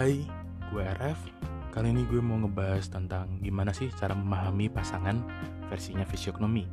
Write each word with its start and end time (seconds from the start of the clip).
Hai, 0.00 0.24
gue 0.72 0.80
RF. 0.80 1.28
Kali 1.76 1.92
ini 1.92 2.08
gue 2.08 2.24
mau 2.24 2.40
ngebahas 2.40 2.88
tentang 2.88 3.36
gimana 3.44 3.68
sih 3.68 3.92
cara 4.00 4.16
memahami 4.16 4.72
pasangan 4.72 5.20
versinya 5.68 6.08
fisiognomi. 6.08 6.64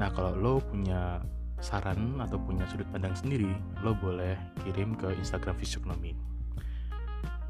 Nah, 0.00 0.08
kalau 0.16 0.32
lo 0.32 0.56
punya 0.56 1.20
saran 1.60 2.16
atau 2.16 2.40
punya 2.40 2.64
sudut 2.72 2.88
pandang 2.88 3.12
sendiri, 3.12 3.52
lo 3.84 3.92
boleh 3.92 4.32
kirim 4.64 4.96
ke 4.96 5.12
Instagram 5.20 5.60
fisiognomi. 5.60 6.16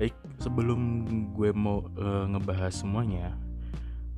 Baik, 0.02 0.18
sebelum 0.42 1.06
gue 1.30 1.54
mau 1.54 1.86
uh, 1.94 2.26
ngebahas 2.34 2.74
semuanya, 2.74 3.38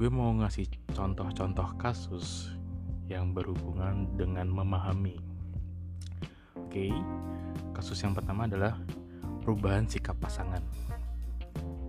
gue 0.01 0.09
mau 0.09 0.33
ngasih 0.33 0.65
contoh-contoh 0.97 1.77
kasus 1.77 2.57
yang 3.05 3.37
berhubungan 3.37 4.09
dengan 4.17 4.49
memahami. 4.49 5.21
Oke, 6.57 6.89
kasus 7.77 8.01
yang 8.01 8.17
pertama 8.17 8.49
adalah 8.49 8.81
perubahan 9.43 9.89
sikap 9.89 10.17
pasangan. 10.21 10.63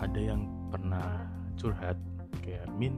Ada 0.02 0.20
yang 0.34 0.48
pernah 0.73 1.28
curhat 1.60 2.00
kayak 2.41 2.66
min 2.74 2.98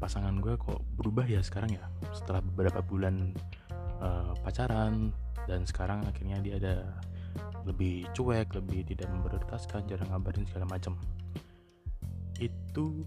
pasangan 0.00 0.40
gue 0.40 0.56
kok 0.56 0.80
berubah 0.96 1.28
ya 1.28 1.44
sekarang 1.44 1.76
ya? 1.76 1.84
Setelah 2.16 2.40
beberapa 2.40 2.80
bulan 2.80 3.36
uh, 4.00 4.32
pacaran 4.40 5.12
dan 5.44 5.68
sekarang 5.68 6.00
akhirnya 6.08 6.40
dia 6.40 6.56
ada 6.56 6.76
lebih 7.68 8.08
cuek 8.16 8.56
lebih 8.56 8.88
tidak 8.88 9.12
memprioritaskan 9.12 9.84
jarang 9.84 10.08
ngabarin 10.10 10.48
segala 10.48 10.66
macam 10.66 10.96
itu 12.40 13.04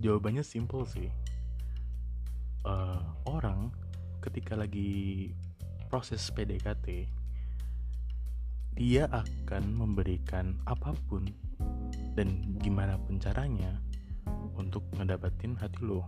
jawabannya 0.00 0.40
simple 0.40 0.88
sih. 0.88 1.12
Uh, 2.64 3.04
orang 3.28 3.68
ketika 4.24 4.56
lagi 4.56 5.28
proses 5.92 6.24
PDKT 6.32 7.04
dia 8.74 9.06
akan 9.10 9.74
memberikan 9.74 10.58
apa 10.66 10.94
pun 11.06 11.30
dan 12.18 12.42
gimana 12.58 12.98
pun 12.98 13.18
caranya 13.22 13.70
untuk 14.54 14.82
ngedapetin 14.98 15.54
hati 15.58 15.82
lo. 15.82 16.02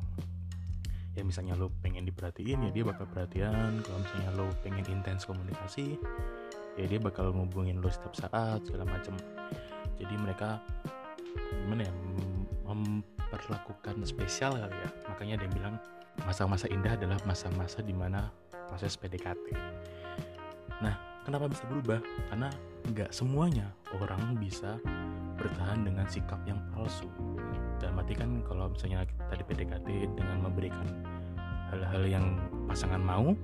Ya 1.17 1.25
misalnya 1.25 1.57
lo 1.57 1.73
pengen 1.81 2.05
diperhatiin 2.05 2.69
ya 2.69 2.71
dia 2.75 2.85
bakal 2.85 3.09
perhatian. 3.09 3.81
Kalau 3.81 3.99
misalnya 4.03 4.31
lo 4.37 4.47
pengen 4.61 4.85
intens 4.91 5.25
komunikasi 5.25 5.97
ya 6.77 6.85
dia 6.85 7.01
bakal 7.01 7.33
ngubungin 7.33 7.81
lo 7.81 7.89
setiap 7.89 8.13
saat 8.13 8.61
segala 8.69 8.85
macam 8.85 9.17
jadi 9.97 10.13
mereka 10.13 10.61
gimana 11.65 11.89
ya 11.89 11.93
memperlakukan 12.69 14.05
spesial 14.05 14.59
kali 14.61 14.77
ya. 14.77 14.91
Makanya 15.09 15.35
dia 15.41 15.49
bilang 15.49 15.75
masa-masa 16.25 16.69
indah 16.69 16.97
adalah 16.97 17.17
masa-masa 17.25 17.81
di 17.81 17.93
mana 17.93 18.29
proses 18.67 18.99
PDKT 18.99 19.53
nah 20.85 21.16
kenapa 21.27 21.51
bisa 21.51 21.67
berubah? 21.67 21.99
Karena 22.31 22.49
nggak 22.95 23.11
semuanya 23.11 23.67
orang 23.99 24.39
bisa 24.39 24.79
bertahan 25.35 25.83
dengan 25.83 26.07
sikap 26.07 26.39
yang 26.47 26.63
palsu. 26.71 27.11
Dan 27.83 27.99
mati 27.99 28.15
kan 28.15 28.41
kalau 28.47 28.71
misalnya 28.71 29.03
tadi 29.27 29.43
PDKT 29.43 30.15
dengan 30.15 30.47
memberikan 30.47 30.87
hal-hal 31.75 32.07
yang 32.07 32.27
pasangan 32.71 33.03
mau 33.03 33.35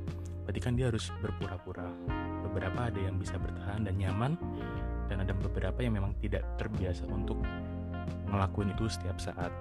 berarti 0.47 0.61
kan 0.63 0.79
dia 0.79 0.89
harus 0.89 1.11
berpura-pura. 1.19 1.91
Beberapa 2.47 2.87
ada 2.87 3.01
yang 3.03 3.19
bisa 3.19 3.35
bertahan 3.39 3.83
dan 3.83 3.95
nyaman 3.99 4.39
dan 5.11 5.23
ada 5.23 5.35
beberapa 5.35 5.83
yang 5.83 5.99
memang 5.99 6.15
tidak 6.23 6.47
terbiasa 6.57 7.05
untuk 7.11 7.43
ngelakuin 8.31 8.73
itu 8.73 8.87
setiap 8.89 9.19
saat. 9.19 9.53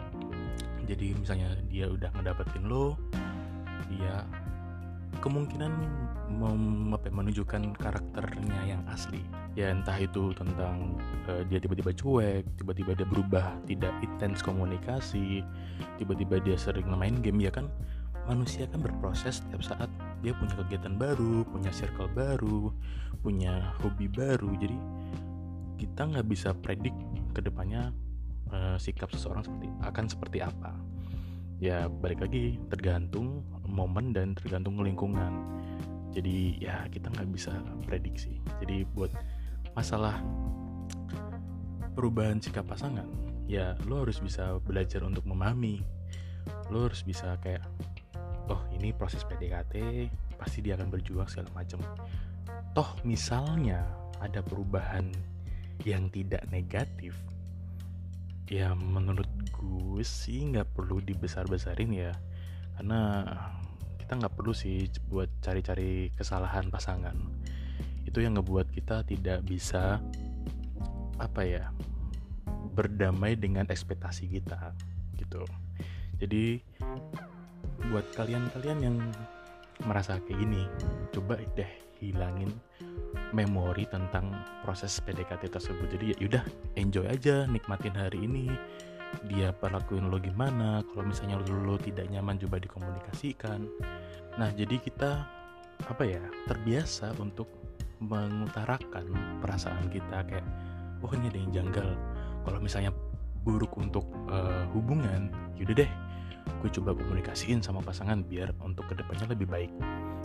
Jadi 0.85 1.13
misalnya 1.17 1.57
dia 1.69 1.89
udah 1.89 2.09
ngedapetin 2.17 2.65
lo 2.69 2.97
dia 3.91 4.23
kemungkinan 5.21 5.71
mem, 6.33 6.91
ya, 6.97 7.11
menunjukkan 7.13 7.77
karakternya 7.77 8.59
yang 8.65 8.81
asli. 8.89 9.21
Ya 9.53 9.69
entah 9.69 9.95
itu 10.01 10.33
tentang 10.33 10.97
uh, 11.29 11.45
dia 11.45 11.61
tiba-tiba 11.61 11.93
cuek 11.93 12.43
tiba-tiba 12.57 12.97
dia 12.97 13.07
berubah 13.07 13.53
tidak 13.69 13.93
intens 14.01 14.41
komunikasi 14.41 15.45
tiba-tiba 16.01 16.41
dia 16.41 16.57
sering 16.57 16.89
main 16.89 17.21
game 17.21 17.39
ya 17.39 17.53
kan? 17.53 17.69
Manusia 18.25 18.65
kan 18.69 18.81
berproses 18.81 19.45
setiap 19.45 19.61
saat. 19.61 19.89
Dia 20.21 20.33
punya 20.37 20.53
kegiatan 20.65 20.97
baru 20.97 21.45
punya 21.45 21.69
circle 21.69 22.09
baru 22.11 22.73
punya 23.21 23.77
hobi 23.85 24.09
baru. 24.09 24.49
Jadi 24.57 24.77
kita 25.77 26.09
nggak 26.09 26.27
bisa 26.29 26.53
predik 26.57 26.93
ke 27.33 27.41
depannya 27.41 27.93
uh, 28.53 28.77
sikap 28.77 29.09
seseorang 29.13 29.41
seperti 29.45 29.67
akan 29.81 30.05
seperti 30.05 30.39
apa 30.43 30.73
ya 31.61 31.85
balik 31.85 32.25
lagi 32.25 32.57
tergantung 32.73 33.45
momen 33.69 34.11
dan 34.11 34.33
tergantung 34.33 34.81
lingkungan. 34.81 35.29
Jadi 36.11 36.59
ya 36.59 36.89
kita 36.89 37.07
nggak 37.13 37.29
bisa 37.31 37.53
prediksi. 37.85 38.41
Jadi 38.59 38.83
buat 38.97 39.13
masalah 39.77 40.19
perubahan 41.95 42.41
sikap 42.41 42.67
pasangan 42.67 43.07
ya 43.47 43.77
lo 43.87 44.03
harus 44.03 44.17
bisa 44.19 44.57
belajar 44.65 45.05
untuk 45.05 45.23
memahami. 45.29 45.85
Lo 46.73 46.89
harus 46.89 47.05
bisa 47.05 47.37
kayak 47.39 47.63
oh 48.49 48.61
ini 48.75 48.91
proses 48.91 49.23
PDKT 49.23 50.09
pasti 50.35 50.59
dia 50.65 50.73
akan 50.75 50.89
berjuang 50.89 51.29
segala 51.29 51.53
macam 51.53 51.79
toh 52.73 52.89
misalnya 53.05 53.85
ada 54.19 54.41
perubahan 54.41 55.07
yang 55.85 56.09
tidak 56.09 56.41
negatif 56.49 57.13
ya 58.51 58.75
menurut 58.75 59.31
gue 59.55 60.03
sih 60.03 60.43
nggak 60.51 60.75
perlu 60.75 60.99
dibesar-besarin 60.99 61.95
ya. 61.95 62.11
Karena 62.75 63.23
kita 63.95 64.19
nggak 64.19 64.35
perlu 64.35 64.51
sih 64.51 64.91
buat 65.07 65.31
cari-cari 65.39 66.11
kesalahan 66.19 66.67
pasangan. 66.67 67.15
Itu 68.03 68.19
yang 68.19 68.35
ngebuat 68.35 68.75
kita 68.75 69.07
tidak 69.07 69.47
bisa 69.47 70.03
apa 71.15 71.41
ya 71.47 71.71
berdamai 72.75 73.39
dengan 73.39 73.63
ekspektasi 73.71 74.27
kita 74.27 74.75
gitu. 75.15 75.47
Jadi 76.19 76.59
buat 77.87 78.03
kalian-kalian 78.13 78.79
yang 78.83 78.97
merasa 79.87 80.19
kayak 80.21 80.37
gini 80.37 80.61
coba 81.09 81.39
deh 81.57 81.71
hilangin 82.01 82.49
memori 83.31 83.85
tentang 83.87 84.33
proses 84.65 84.97
PDKT 84.99 85.53
tersebut. 85.53 85.87
Jadi 85.93 86.05
ya 86.11 86.15
udah 86.27 86.43
enjoy 86.75 87.05
aja 87.07 87.45
nikmatin 87.47 87.95
hari 87.95 88.25
ini. 88.25 88.49
Dia 89.27 89.51
perlakuin 89.51 90.07
lo 90.07 90.17
gimana 90.17 90.81
kalau 90.91 91.03
misalnya 91.05 91.37
lo, 91.39 91.55
lo 91.61 91.75
tidak 91.77 92.09
nyaman 92.09 92.41
coba 92.41 92.57
dikomunikasikan. 92.59 93.69
Nah 94.41 94.49
jadi 94.55 94.81
kita 94.81 95.11
apa 95.87 96.03
ya 96.03 96.21
terbiasa 96.49 97.15
untuk 97.21 97.47
mengutarakan 98.01 99.37
perasaan 99.45 99.85
kita 99.93 100.25
kayak 100.25 100.47
oh 101.05 101.11
ini 101.13 101.29
ada 101.29 101.39
yang 101.39 101.53
janggal. 101.63 101.89
Kalau 102.41 102.57
misalnya 102.57 102.91
buruk 103.45 103.77
untuk 103.77 104.05
uh, 104.29 104.65
hubungan 104.73 105.33
yaudah 105.57 105.85
deh 105.85 105.91
gue 106.61 106.69
coba 106.77 106.93
komunikasiin 106.93 107.61
sama 107.61 107.81
pasangan 107.81 108.21
biar 108.25 108.53
untuk 108.61 108.85
ke 108.89 108.93
depannya 108.97 109.33
lebih 109.33 109.49
baik 109.49 109.71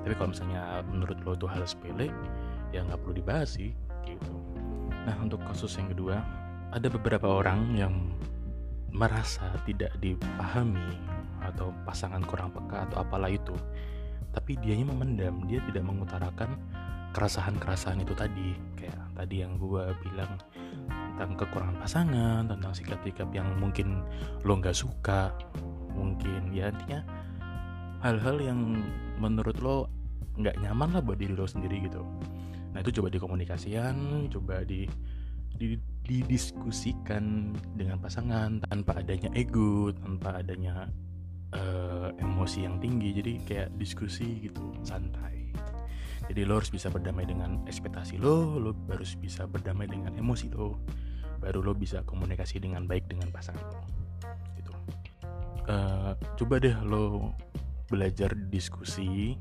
tapi 0.07 0.15
kalau 0.15 0.31
misalnya 0.31 0.87
menurut 0.87 1.19
lo 1.27 1.35
itu 1.35 1.51
hal 1.51 1.67
sepele 1.67 2.15
ya 2.71 2.87
nggak 2.87 3.03
perlu 3.03 3.19
dibahas 3.19 3.59
sih 3.59 3.75
gitu. 4.07 4.31
Nah 5.03 5.19
untuk 5.19 5.43
kasus 5.43 5.75
yang 5.83 5.91
kedua 5.91 6.23
ada 6.71 6.87
beberapa 6.87 7.27
orang 7.27 7.75
yang 7.75 8.15
merasa 8.95 9.51
tidak 9.67 9.91
dipahami 9.99 10.95
atau 11.43 11.75
pasangan 11.83 12.23
kurang 12.23 12.55
peka 12.55 12.87
atau 12.87 13.03
apalah 13.03 13.27
itu 13.27 13.59
tapi 14.31 14.55
dianya 14.63 14.87
memendam 14.87 15.43
dia 15.51 15.59
tidak 15.67 15.83
mengutarakan 15.83 16.55
keresahan-keresahan 17.11 17.99
itu 18.07 18.15
tadi. 18.15 18.55
Kayak 18.79 19.03
tadi 19.19 19.43
yang 19.43 19.59
gue 19.59 19.91
bilang 20.07 20.39
tentang 21.19 21.35
kekurangan 21.35 21.83
pasangan 21.83 22.43
tentang 22.47 22.71
sikap-sikap 22.71 23.27
yang 23.35 23.59
mungkin 23.59 24.07
lo 24.47 24.55
nggak 24.55 24.77
suka 24.77 25.35
mungkin 25.99 26.55
ya 26.55 26.71
intinya 26.71 27.03
hal-hal 28.07 28.37
yang 28.39 28.85
menurut 29.17 29.57
lo 29.65 29.96
nggak 30.37 30.57
nyaman 30.61 30.89
lah 30.97 31.03
buat 31.03 31.19
diri 31.19 31.33
lo 31.33 31.49
sendiri 31.49 31.85
gitu 31.89 32.05
nah 32.73 32.85
itu 32.85 33.01
coba 33.01 33.09
dikomunikasikan 33.09 34.29
coba 34.29 34.63
di 34.65 34.85
didiskusikan 36.07 37.55
dengan 37.75 37.99
pasangan 37.99 38.63
tanpa 38.69 39.01
adanya 39.01 39.33
ego, 39.33 39.91
tanpa 39.97 40.39
adanya 40.39 40.87
uh, 41.57 42.13
emosi 42.21 42.69
yang 42.69 42.79
tinggi. 42.79 43.17
Jadi 43.17 43.33
kayak 43.43 43.69
diskusi 43.81 44.47
gitu, 44.47 44.77
santai. 44.85 45.51
Jadi 46.27 46.43
lo 46.43 46.59
harus 46.59 46.71
bisa 46.75 46.91
berdamai 46.91 47.25
dengan 47.27 47.63
ekspektasi 47.71 48.19
lo, 48.19 48.59
lo 48.59 48.75
harus 48.91 49.15
bisa 49.15 49.47
berdamai 49.47 49.87
dengan 49.87 50.11
emosi 50.19 50.51
lo, 50.51 50.83
baru 51.39 51.63
lo 51.63 51.73
bisa 51.75 52.03
komunikasi 52.03 52.59
dengan 52.59 52.85
baik 52.85 53.07
dengan 53.07 53.31
pasangan 53.31 53.63
lo. 53.63 53.83
Gitu. 54.59 54.73
Uh, 55.67 56.13
coba 56.35 56.59
deh 56.59 56.75
lo 56.83 57.35
belajar 57.87 58.35
diskusi 58.51 59.39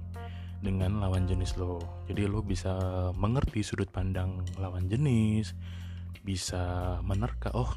dengan 0.62 1.02
lawan 1.02 1.28
jenis 1.28 1.58
lo. 1.60 1.82
Jadi 2.08 2.28
lo 2.28 2.44
bisa 2.46 2.74
mengerti 3.16 3.62
sudut 3.66 3.90
pandang 3.90 4.44
lawan 4.60 4.88
jenis, 4.88 5.56
bisa 6.22 6.98
menerka 7.02 7.52
oh 7.56 7.72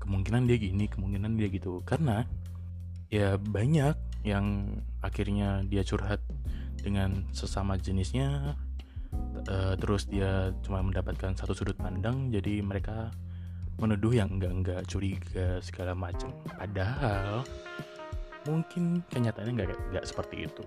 kemungkinan 0.00 0.48
dia 0.48 0.56
gini 0.56 0.88
kemungkinan 0.88 1.36
dia 1.36 1.48
gitu. 1.52 1.84
Karena 1.84 2.24
ya 3.10 3.36
banyak 3.36 4.24
yang 4.26 4.76
akhirnya 5.00 5.64
dia 5.64 5.80
curhat 5.82 6.20
dengan 6.80 7.28
sesama 7.32 7.76
jenisnya 7.76 8.56
uh, 9.48 9.74
terus 9.76 10.08
dia 10.08 10.52
cuma 10.64 10.80
mendapatkan 10.80 11.36
satu 11.36 11.52
sudut 11.52 11.76
pandang 11.76 12.28
jadi 12.32 12.60
mereka 12.64 13.12
menuduh 13.80 14.12
yang 14.12 14.36
enggak-enggak 14.36 14.84
curiga 14.84 15.60
segala 15.64 15.96
macam. 15.96 16.36
Padahal 16.44 17.44
mungkin 18.48 19.04
kenyataannya 19.12 19.52
nggak 19.52 19.68
nggak 19.92 20.04
seperti 20.08 20.48
itu 20.48 20.64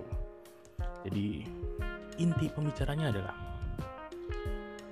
jadi 1.04 1.44
inti 2.18 2.46
pembicaranya 2.52 3.12
adalah 3.12 3.36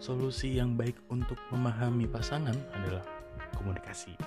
solusi 0.01 0.57
yang 0.57 0.73
baik 0.73 0.97
untuk 1.13 1.37
memahami 1.53 2.09
pasangan 2.09 2.57
adalah 2.73 3.05
komunikasi. 3.53 4.17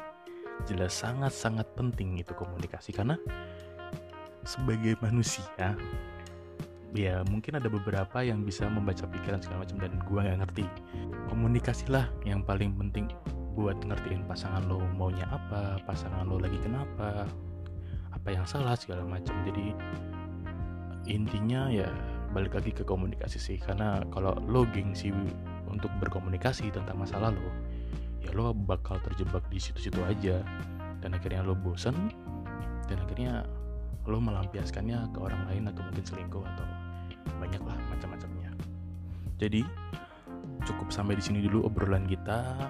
Jelas 0.70 0.94
sangat-sangat 0.94 1.66
penting 1.74 2.22
itu 2.22 2.30
komunikasi 2.32 2.94
karena 2.94 3.18
sebagai 4.46 4.94
manusia 5.02 5.74
ya 6.94 7.26
mungkin 7.26 7.58
ada 7.58 7.66
beberapa 7.66 8.22
yang 8.22 8.46
bisa 8.46 8.70
membaca 8.70 9.02
pikiran 9.10 9.42
segala 9.42 9.66
macam 9.66 9.76
dan 9.82 9.92
gua 10.06 10.20
nggak 10.22 10.40
ngerti. 10.46 10.66
Komunikasilah 11.26 12.06
yang 12.22 12.46
paling 12.46 12.70
penting 12.78 13.10
buat 13.58 13.82
ngertiin 13.82 14.26
pasangan 14.30 14.66
lo 14.70 14.82
maunya 14.94 15.26
apa 15.30 15.82
pasangan 15.82 16.26
lo 16.26 16.38
lagi 16.38 16.58
kenapa 16.62 17.26
apa 18.14 18.28
yang 18.30 18.46
salah 18.46 18.78
segala 18.78 19.02
macam. 19.02 19.34
Jadi 19.42 19.74
intinya 21.04 21.68
ya 21.68 21.88
balik 22.34 22.58
lagi 22.58 22.72
ke 22.74 22.82
komunikasi 22.82 23.38
sih. 23.38 23.58
Karena 23.60 24.02
kalau 24.10 24.34
lo 24.48 24.66
gengsi 24.70 25.14
untuk 25.70 25.90
berkomunikasi 26.02 26.70
tentang 26.74 26.98
masa 26.98 27.18
lalu 27.18 27.46
ya 28.24 28.32
lo 28.32 28.56
bakal 28.56 28.96
terjebak 29.04 29.44
di 29.52 29.60
situ-situ 29.60 30.00
aja. 30.04 30.42
Dan 31.04 31.12
akhirnya 31.12 31.44
lo 31.44 31.52
bosen 31.52 32.12
dan 32.88 32.96
akhirnya 33.04 33.44
lo 34.04 34.20
melampiaskannya 34.20 35.16
ke 35.16 35.18
orang 35.20 35.48
lain 35.48 35.68
atau 35.68 35.80
mungkin 35.84 36.04
selingkuh 36.04 36.44
atau 36.44 36.66
banyak 37.40 37.60
lah 37.64 37.76
macam-macamnya. 37.92 38.52
Jadi 39.40 39.64
cukup 40.64 40.88
sampai 40.92 41.16
di 41.16 41.22
sini 41.24 41.44
dulu 41.44 41.68
obrolan 41.68 42.08
kita. 42.08 42.68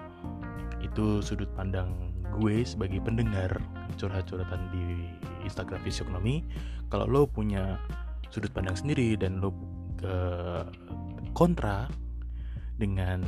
Itu 0.82 1.24
sudut 1.24 1.48
pandang 1.54 2.12
gue 2.34 2.66
sebagai 2.66 2.98
pendengar 3.02 3.62
curhat-curhatan 3.96 4.70
di 4.74 5.10
Instagram 5.46 5.80
Fisiognomi. 5.86 6.42
Kalau 6.90 7.06
lo 7.06 7.22
punya 7.26 7.78
sudut 8.34 8.50
pandang 8.50 8.74
sendiri 8.74 9.14
dan 9.14 9.38
lo 9.38 9.54
ke 9.94 10.16
kontra 11.38 11.86
dengan 12.74 13.22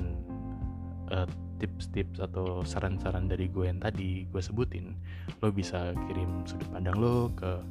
uh, 1.15 1.31
tips-tips 1.63 2.19
atau 2.19 2.67
saran-saran 2.67 3.31
dari 3.31 3.47
gue 3.47 3.71
yang 3.71 3.79
tadi 3.79 4.27
gue 4.27 4.43
sebutin 4.43 4.99
lo 5.39 5.55
bisa 5.55 5.95
kirim 6.11 6.43
sudut 6.43 6.67
pandang 6.75 6.99
lo 6.99 7.31
ke 7.39 7.63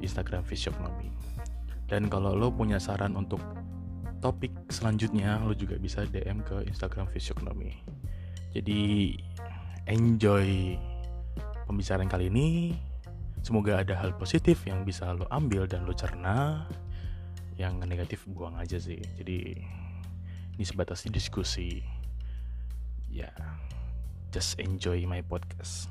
Instagram 0.00 0.40
Fisiognomi 0.48 1.12
dan 1.88 2.08
kalau 2.12 2.36
lo 2.36 2.52
punya 2.52 2.76
saran 2.76 3.16
untuk 3.16 3.40
topik 4.20 4.52
selanjutnya, 4.68 5.40
lo 5.40 5.54
juga 5.54 5.80
bisa 5.80 6.04
DM 6.04 6.42
ke 6.42 6.66
Instagram 6.68 7.08
Fisiognomi. 7.08 7.72
Jadi 8.52 9.14
enjoy 9.88 10.76
pembicaraan 11.64 12.10
kali 12.12 12.28
ini. 12.28 12.48
Semoga 13.42 13.80
ada 13.80 13.94
hal 13.96 14.14
positif 14.18 14.66
yang 14.68 14.82
bisa 14.84 15.14
lo 15.14 15.24
ambil 15.30 15.64
dan 15.64 15.86
lo 15.86 15.94
cerna. 15.94 16.66
Yang 17.58 17.74
negatif 17.90 18.20
buang 18.30 18.54
aja 18.54 18.78
sih. 18.78 19.02
Jadi 19.18 19.58
ini 20.58 20.64
sebatas 20.66 21.06
diskusi. 21.06 21.82
Ya, 23.08 23.32
just 24.30 24.60
enjoy 24.60 25.02
my 25.08 25.24
podcast. 25.24 25.88